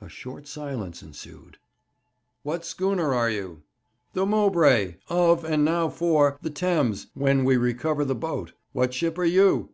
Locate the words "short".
0.08-0.46